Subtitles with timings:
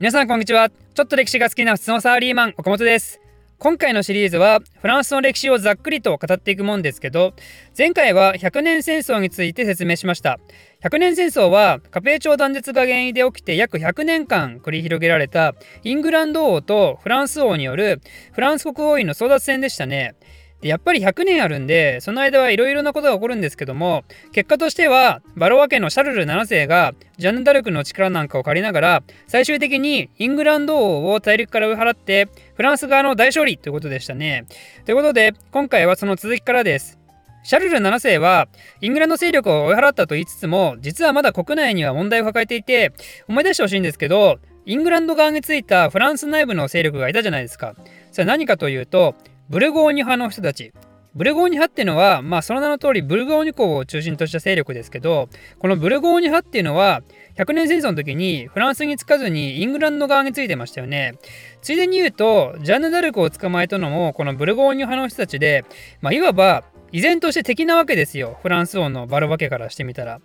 [0.00, 0.70] 皆さんこんにちは。
[0.70, 3.20] ちょっと歴史が好きな普通のサラリーマン、岡本です。
[3.58, 7.34] 今回のシリーズはフランスの歴史をざっくりと語っていくもんですけど、
[7.76, 10.40] 前回は100年戦争について説明しました。
[10.82, 18.00] 100年戦争はカペー朝断絶が原因で起きて約100年間繰り広げられたイングランド王とフランス王による
[18.32, 20.14] フランス国王位の争奪戦でしたね。
[20.62, 34.46] やっぱり100年あるんでその間はいろいろなことが起こるんですけども結果としてはバロワ家のシャルル7世がジャンヌ・ダルクの力なんかを借りながら最終的にイングランド王を大陸から追い払ってフランス側の大勝利ということでしたね。
[34.84, 36.98] ということで今回はその続きからです。
[37.42, 38.48] シャルル7世は
[38.82, 42.92] イングランド勢力を追い払ったと言いつつも実はまだ国内には問題を抱えていて
[43.28, 47.74] 思い出してほしいんですけどイングランド側についたフランス内部の勢力がいたじゃないですか。
[48.12, 49.14] それは何かというと
[49.50, 50.72] ブルゴーニュ派の人たち。
[51.16, 57.02] ブルゴーニュ派っていうのは、まあその名の通りブルゴーニュ公を中心とした勢力ですけど、このブルゴーニュ派っていうのは、
[57.36, 61.16] 100年戦争の時にフランスにつかずにイングランド側についてましたよね。
[61.62, 65.64] ついでに言うと、ジャンヌ・ダルクを捕まえたのも、このブルゴーニュ派の人たちで、
[66.00, 68.38] まあいわば依然として敵なわけですよ。
[68.42, 70.20] フランス王のバルバ家からしてみたら。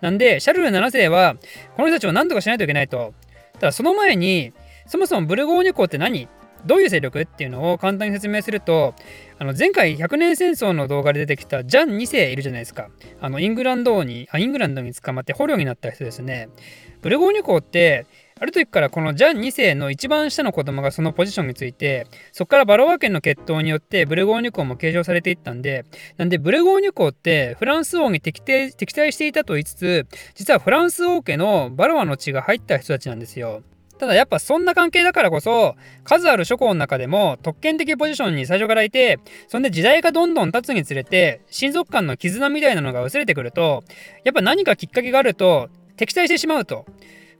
[0.00, 1.36] なんで、シャルル7世は、
[1.76, 3.12] この人たちを何とかしないといけないと。
[3.58, 4.54] ただその前に、
[4.86, 6.28] そもそもブルゴーニュ公って何？
[6.66, 7.22] どういう勢力？
[7.22, 8.94] っていうのを簡単に説明すると
[9.38, 12.88] あの前回100年戦争の動画で出てきたジャン2世いるじゃないですか。
[13.20, 16.48] あのイングランドにあイングランドに捕まって捕虜になった人ですね。
[17.02, 18.06] ブルゴーニュ公って
[18.38, 25.84] ある時からこのジャン2世の一番下の子供がそのポジションについてそこからバロワ県の血統によってブルゴーニュ公も継承されていったんで
[26.16, 33.62] なんでブルゴーニュ公ってフランス王に敵敵対していたと言いつつ実はフランス王家のバロワの血が入った人たちなんですよ。
[34.00, 43.84] ただやっぱそんな関係だからこそ数ある諸侯の中でも特権的ポジションに最初からいてそんで時代がどんどん経つにつれて親族間の絆みたいなのが薄れてくると
[44.24, 46.86] やっぱ何かきっかけがあると敵対してしまうと。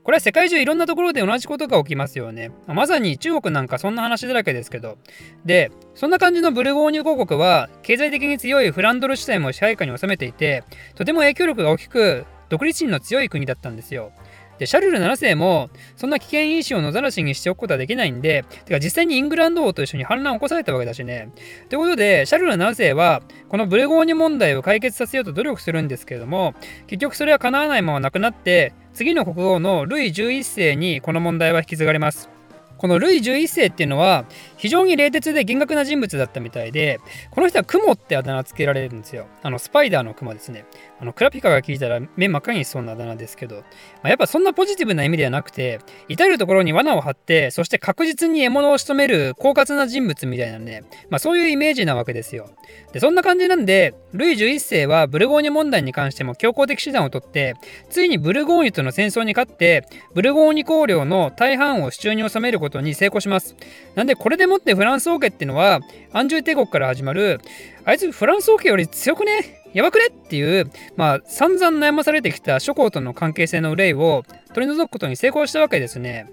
[0.03, 2.51] これは世界中いろんなところで同じことが起きますよね。
[2.65, 4.97] まさに中国なんかそんな話だらけですけど。
[5.45, 10.63] で、そんな感じのブルゴーニュ公国は経済的に強いフランドル主体も支配下に収めていて、
[10.95, 14.11] とても影響力が大きく独立心の強い国だったんですよ。
[14.61, 21.29] で、シャルル7世も、そんな危険因子を野ざらしにしておくことはできないんで、てか実際にイングランド王と一緒に反乱を起こされたわけだしね。
[21.67, 26.53] ということで、シャルル7世は、このブレゴーニュ問題を解決させようと努力するんですけれども、
[26.85, 32.40] 結局それは叶わないままなくなって、次の国王のルイ11世にこの問題は引き継がれます。
[32.81, 34.25] このルイ11世っていうのは
[34.57, 36.99] 非常に冷徹で厳格な人物だったみたいで
[37.29, 39.27] この人はクモってあだ名つけられるんですよ。
[39.43, 40.65] あのスパイダーのクモですね。
[40.99, 43.63] あのクラピカが聞いたら目真っ赤にしそうなあだ名ですけど、ま
[44.03, 52.49] あ、やっぱそんなポジティブな意味ではなくて至る所に罠を張ってそして確実に獲物を仕留める狡猾な人物みたいなね、まあ、そういうイメージなわけですよ。
[52.93, 57.55] でそんな感じなんでルイ11世はブルゴーニュ問題に関しても強硬的手段をとって
[57.89, 63.55] ついにブルゴーニュとの戦争に勝ってブルゴーニュ公領の大半を手中に収めることことに成功します。
[63.95, 65.81] なんでこれでもってフランス王家っていうのは
[66.13, 67.41] アンジュ帝国から始まる
[67.83, 69.61] あいつフランス王家より強くね？
[69.73, 70.07] やばくね？
[70.07, 74.23] っていう、まあ散々悩まされてきた諸侯との関係性の憂いを
[74.53, 76.27] 取り除くことに成功したわけですね。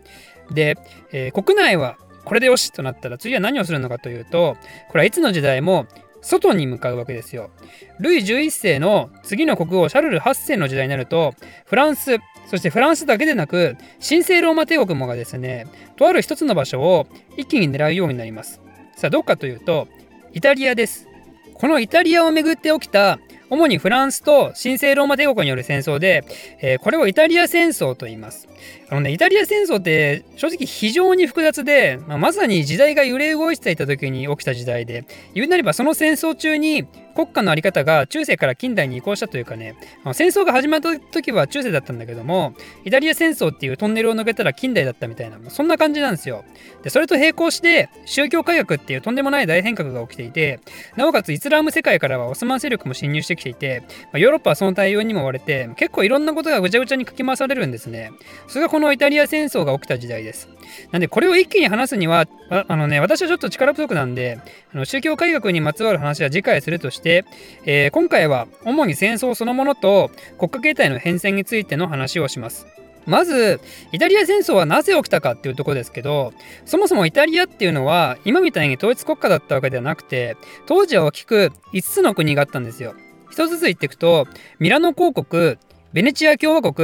[0.50, 0.76] で、
[1.12, 4.56] えー、国内はこれでよしとなったら次は何をするのかというと
[4.88, 5.86] これはいつの時代も
[6.20, 7.50] 外に向かうわけですよ。
[8.00, 11.34] ルイ11世の次の国王シャルル8世の時代になると
[11.66, 17.06] フランスそしてフランスだけでなく神聖ローマ帝国もがですねとある一つの場所を
[17.36, 18.60] 一気に狙うようになります
[18.96, 19.86] さあどっかというと
[20.32, 21.08] イタリアです
[21.54, 23.18] このイタリアをめぐって起きた
[23.50, 26.24] 主にフランスと神聖ローマ帝国による戦争で、
[26.60, 28.48] えー、これをイタリア戦争と言います。
[28.90, 35.04] あのね、イタリア戦争って正直非常に複雑で、まあ、まさに時代が揺れ動いていた時に起きた時代で、
[35.34, 36.86] 言うなればその戦争中に
[37.18, 39.74] 国家の在り方が中世から近代に移行したというかね、
[40.12, 46.44] 戦争が始まった時は中世だったんだけども、イタリア戦争っていうトンネルを抜けたら近代だったみたいな、そんな感じなんですよ。
[46.84, 50.60] で、それと並行して、宗教改革っていうとんでもない大変革が起きていて、
[50.94, 58.12] なおかつイスラーム世界からはオスマン勢力も侵入してきていて、ま、ヨーロッパはその対応にも追われて、結構いろんなことがぐちゃぐちゃにかき回されるんですね。
[58.46, 60.48] それがこのイタリア戦争が起きた時代です。
[60.92, 64.38] なんで、これを一気に話すには、ああのね、私はちょっと力不足なんで、
[64.72, 67.07] あの宗教改革にまつわる話は次回するとして、
[67.64, 72.66] え、今回は主に戦争そのものと国家形態の変遷についての話をします。
[73.08, 73.60] まず
[73.90, 76.34] イタリア戦争はなぜ起きたかっていうとこですけど
[76.66, 82.94] そもそもイタリアっていうのは今みたいに統一国家だったわけではなくて当時は大きく5つの国があったんですよ。
[83.30, 84.26] 一つずつ言っていくと
[84.58, 85.56] ミラノ公国
[85.94, 86.74] ベネチア共和国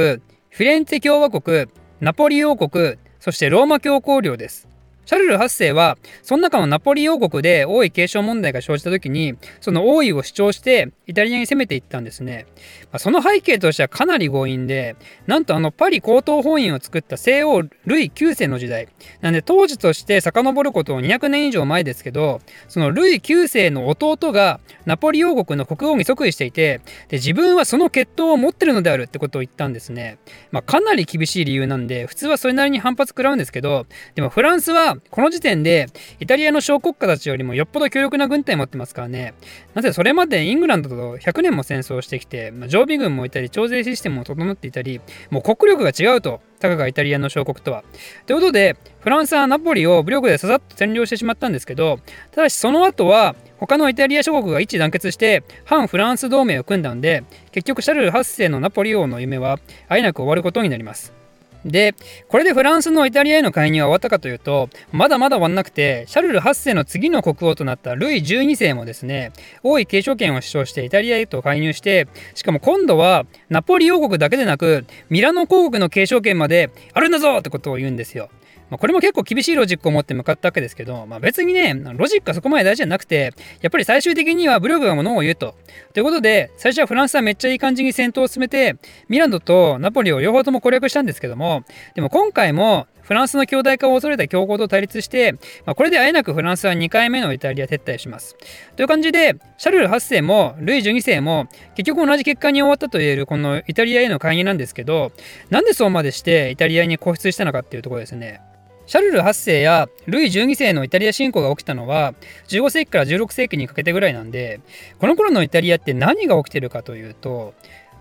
[0.49, 1.67] フィレンツェ共和国
[1.99, 4.67] ナポリ王国そしてローマ教皇領です。
[5.05, 12.47] シャルル8世はその中のナポリ王国で王位継承問題が生じた時にその王位を主張してイタリアに攻めていったんですね、
[12.85, 14.95] まあ、その背景としてはかなり強引で
[15.27, 18.87] なんとあのパリ高等法院を作った西欧ルイ9世の時代。
[19.21, 30.17] なんで当時として遡ることを200年以上前ですけどそのルイ9世の弟がナポリ王国の国王に即位していてで自分はその血統を持ってるのであるってことを言ったんですね、
[30.51, 33.85] まあ、かなり厳しい理由なんで普通はそれなりに反発食らうんですけど
[34.15, 35.87] でもフランスはこの時点で
[36.19, 39.33] イタリアの小国家たちよりもよっぽど強力な軍隊持ってますからね
[39.73, 47.83] なぜそれまでイングランドと100年も戦争してきて、まあ、常備軍もいたり徴税システムも整っていたりもう国力が違うとたかがイタリアの小国とは。
[48.25, 51.99] ということでフランスはナポリを武力でささっと占領してしまったんですけど
[52.31, 61.24] ただしその後は他のイタリア諸国が一致団結して反フランス同盟を組んだんで結局シャルル8世のナポリ王の夢はあえなく終わることになります。
[61.65, 61.95] で、
[62.29, 69.31] これでフランスのイタリアへの介入は終わったかというと、まだまだ終わんなくて、シャルル8世の次の国王となったルイ12世もですね、
[69.63, 78.29] 王位継承権を主張してイタリアへと介入して、しかも今度はナポリ王国だけでなく、ミラノ公国の継承権まであるんだぞってことを言うんですよ。
[78.69, 85.55] まあ、これも結構厳しいロジックを持って向かったわけですけど、まあ、別にね、ロジックはそこまで大事じゃなくて、やっぱり最終的には武力がものを言うと。
[85.93, 88.75] ということで、最初はフランスはめっちゃいい感じに戦闘を進めて、
[89.07, 91.63] ミラノとナポリを両方とも攻略したんですけども、
[91.93, 95.33] でも今回もフランスの強大化を恐れた強豪と対立して、
[95.65, 98.35] まあ、これであえなくフランスは2回目のイタリア撤退します。
[98.75, 105.11] という感じで、シャルル8世もルイ12世も結局同じ結果に終わったと言えるこのイタリアへの介入なんですけど、
[105.51, 108.41] なんでそうまでしてイタリアに固執したのかっていうところですね。
[108.87, 112.13] シャルル8世やルイ12世のイタリア侵攻が起きたのは
[112.47, 114.61] 15世紀から16世紀にかけてぐらいなんで
[114.99, 117.53] この頃のイタリアって何が起きてるかというと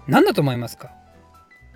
[0.06, 0.90] 何だと思いますか？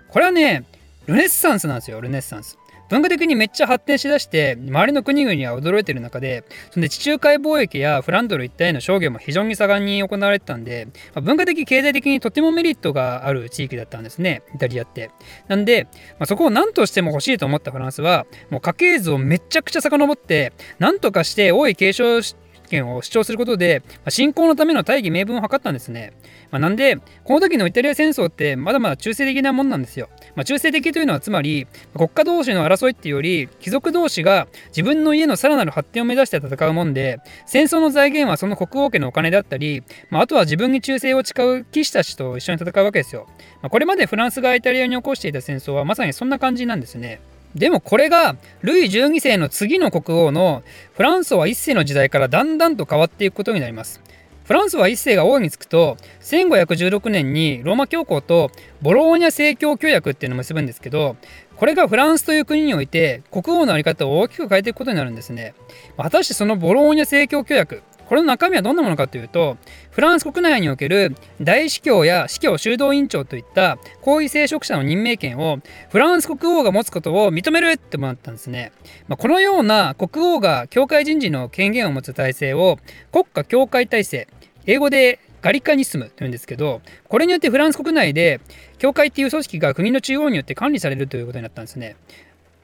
[0.09, 0.65] これはね
[1.07, 2.57] ルネッサンスなんですよルネッサンス。
[2.89, 15.11] 文化的にめっちゃ発展しだして周りの国々は驚いてる中でそんで地中海貿易やフランドル一帯の商業も非常に盛んに行われてたんで、まあ、文化的経済的にとてもメリットがある地域だったんですねイタリアって。
[15.47, 15.87] なんで、
[16.19, 26.13] まあ、そこを何としても欲しいと思ったフランスはもう家系図をめちゃくちゃ遡って何とかして王位継承して権を主張することで、まあ、侵攻のための大義名分を図ったんですね。
[26.51, 30.09] まあ、なんで、この時のイタリア戦争ってまだまだ中性的なもんなんですよ。
[30.35, 43.27] まあ、中性的というのはつまり、国家同士の争いっていうより、貴族同士が自分の家のさらなる発展を目指して戦うもんで、戦争の財源はその国王家のお金だったり、まあ、あとは自分に忠誠を誓う騎士たちと一緒に戦うわけですよ。
[43.61, 47.21] ま、これまでフランスがイタリアに起こしていた戦争はまさにそんな感じなんですね。
[47.55, 50.63] でもこれがルイ12世の次の国王の
[50.93, 54.01] フランソワ1世の時代からだんだんと変わっていくことになります。
[54.49, 58.49] フランスは1世が王につくと1516年にローマ教皇と
[58.81, 61.17] ボローニャ正教協約っていうのを結ぶんですけど
[61.55, 65.53] これがフランスという国において国王の在り方を大きく変えていくことになるんですね。
[65.97, 69.57] 果たしてそのボローニャ正教協約これの中身はどんなものかというと
[69.91, 75.59] フランス国内における大司教や司教修道院長といった皇位聖職者の任命権を
[75.91, 78.71] フランス国王が持つことを認めるってもらったんですね、
[79.07, 82.79] まあ、このような国王が教会人事の権限を持つ体制を
[83.11, 84.27] 国家教会体制
[84.65, 88.41] 英語でガリカニスムというんですけどこれによってフランス国内で
[88.79, 91.95] 教会っていう組織が国の中央によって管理されるということになったんですね。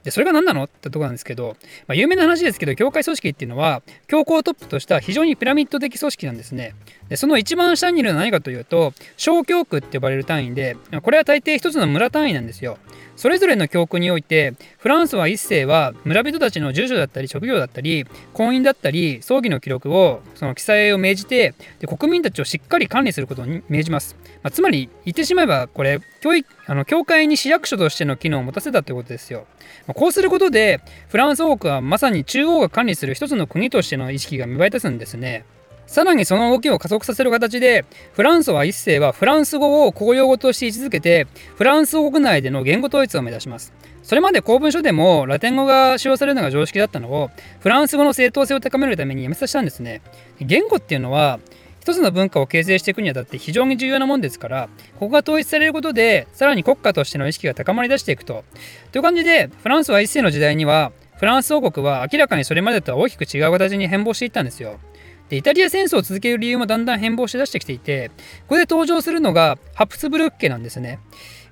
[0.05, 1.57] で、それが何なのってとこなんですけど、
[1.87, 6.75] まあ、有名な話ですけど、教会組織っていうのは、教皇をトップとした非常にピラミッド的組織なんですね。
[7.09, 12.77] で、その一番下にいるのは何かというと、小教区って呼ばれる単位で、これは大抵一つの村単位なんですよ。
[13.15, 24.15] それぞれの教区において、フランスは一世は村人たちの住所だったり職業だったり、婚姻だったり、葬儀の記録を、その記載を命じて、で国民たちをしっかり管理することに命じます。
[24.43, 29.45] まあ、つまり、言ってしまえば、これ、教育、あの、教会に市役所としての機能を持たせたということですよ。
[29.87, 35.45] まあ、こうすることで、フランス王国はまさに中央が管理する一つの国としての意識が芽生えたすんですね。
[35.87, 43.73] さらにその動きを加速させる形で、フランスは一世はフランス語を公用語として位置づけて、フランス国内での言語統一を目指します。
[44.03, 50.01] それまで公文書でもラテン語が使用されるのが常識だったのを、フランス語の正当性を高めるためにやめさせたんですね。
[50.39, 51.39] 言語っていうのは、
[51.79, 58.43] 一つの文化を形成していくにあたって非常に重要なもんですから、ここが統一されることで、さらに国家としての意識が高まり出していくと。
[58.91, 64.79] という感じで、フランスは一世の時代には、フランス王国は明らかにそれまでとは大きく違う形に変貌していったんですよ。
[65.29, 68.09] でイタリア戦争を続ける理由もだんだん変貌しだしてきていて
[68.41, 70.99] ここで登場するのがハプスブルク家なんですね。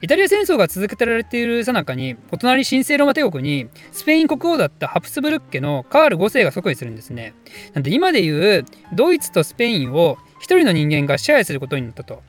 [0.01, 7.34] イタリア戦争が続けられているさなかにお隣神聖ローマ帝国にスペイン国王だったハプスブルク家のカール5世が即位するんですね。
[7.74, 12.22] なんで今でいうドイツとスペインを一人の人間が支配することになったと。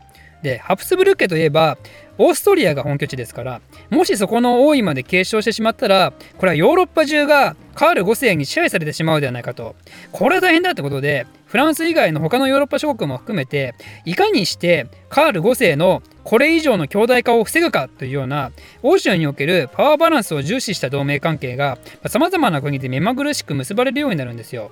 [0.44, 1.78] でハプスブルク家といえば
[2.18, 9.75] オーストリアが本拠地ですからもしそこの王位まで継承してしまったらこれはヨーロッパ中がカール5世に支配されてしまうではないかと
[10.12, 18.50] これは大変だってことでフランス以外の他のヨーロッパ諸国も含めていかにしてカール5世のこれ以上の強大化を防ぐかというような
[18.83, 24.71] 欧州におけるパワーバランスを重視した同盟関係がさまざまな国で目まぐるしく結ばれるようになるんですよ。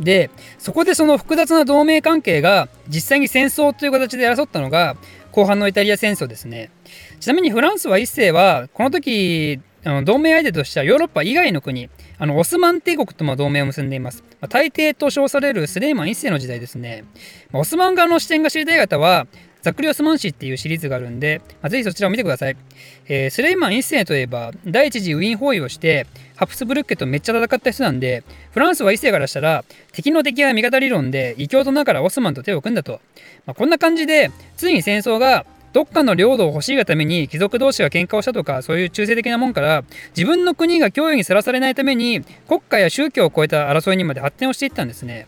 [0.00, 4.96] でそこでその複雑な同盟関係が実際に戦争という形で争ったのが
[5.30, 6.70] 後半のイタリア戦争ですね。
[7.20, 11.88] ちなみにフランスは一世はこの時あの同盟相手としてはヨーロッパ以外の国
[12.18, 17.04] あのオスマン帝国とも同盟を結んでいます、まあ、大帝と称されるスレイマン1世の時代ですね、
[17.50, 19.26] まあ、オスマン側の視点が知りたい方は
[19.62, 22.56] ザクリオスマン誌っていうシリーズがあるんで、まあ、ぜひそちらを見てください。
[23.06, 33.00] えー、スレイマン1世といえば、第一次ウィーン包囲をして、ハプスブルッケとめっちゃ戦った人なんで、フランスは1世からしたら、敵の敵は味方理論で、異教とながらオスマンと手を組んだと。
[33.46, 39.84] まあ、こんな感じで、ついに戦争がどっかの領土を欲しいがために貴族同士が喧嘩をしたとかそういう中性的なもんから
[40.16, 45.26] 自分の国が脅威にさらされないために国家や宗教を超えた争いにまで発展をしていったんですね。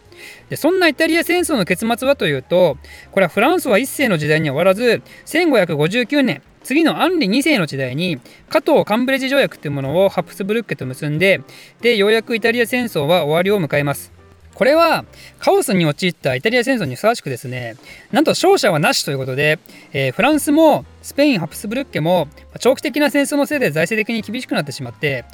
[0.50, 2.76] でそんなイタリア戦争の結末はというと
[3.11, 11.40] これはフランスは1世の時代に終わらず1559年次のアンリ2世の時代に加藤カンブレジ条約というものをハプスブルックと結んで
[11.80, 14.21] でようやくイタリア戦争は終わりを迎えます。
[14.54, 15.04] これは
[15.38, 17.76] カオスに陥ったイタリア戦争にふさわしくですね
[18.11, 19.59] なんと勝者はなしということで、
[19.92, 22.28] えー、フランスもスペインハプスブルッケも
[22.59, 25.25] 長期的な戦争のせいで財政的に厳しくなってしまって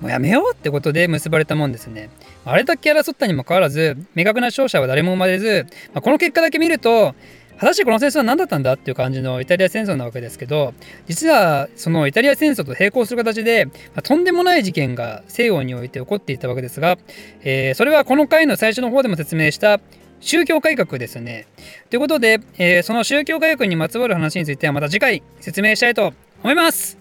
[0.00, 2.10] もうやめようってことで結ばれたもんですね。
[2.44, 7.14] あれだけ争ったにもかかわらず明確な勝者は誰も生まれず、まあ、この結果だけ見ると
[7.58, 10.74] 果たしてこの戦争は何だったんだっていう感じのイタリア戦争なわけですけど
[11.06, 16.98] 実はそのイタリア戦争と並行する形で、まあ、とんでもない事件が西洋において起こっていたわけですが、
[17.42, 19.80] えー、それはこの回の最初の方でも説明した
[20.20, 21.46] 宗教改革ですね。
[21.90, 26.98] ということで、えー、その宗教改革にまつわる話についてはまた次回説明したいと思います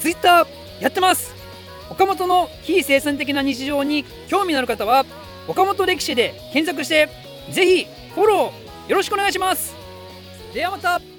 [0.00, 0.46] Twitter
[0.80, 1.34] やってます
[1.90, 5.04] 岡本の非生産的な日常に興味のある方は
[5.48, 7.08] 岡本歴史で検索して
[7.52, 9.74] ぜひフォローよろしくお願いします。
[10.54, 11.15] ではまた。